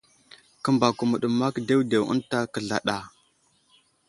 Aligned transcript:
Kəmbako 0.63 1.01
məɗəmak 1.11 1.55
ɗewɗew 1.67 2.03
ənta 2.11 2.37
kəzlaɗ 2.53 2.85
a. 2.95 2.97